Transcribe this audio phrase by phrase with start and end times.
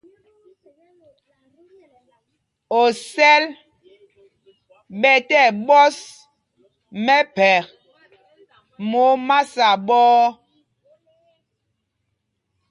[2.81, 3.43] Osɛl
[4.99, 5.97] ɓɛ̄ tí ɛɓɔ́s
[7.05, 7.65] mɛphɛk
[8.89, 10.27] mɛ omasa ɓɔ̄ɔ̄.